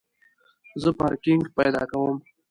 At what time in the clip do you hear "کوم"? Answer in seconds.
1.91-2.15